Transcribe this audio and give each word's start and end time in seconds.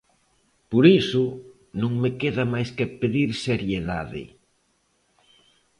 Por 0.71 0.83
iso, 1.01 1.25
non 1.81 1.93
me 2.01 2.11
queda 2.21 2.43
máis 2.53 2.69
que 2.77 2.91
pedir 3.01 3.29
seriedade. 3.45 4.23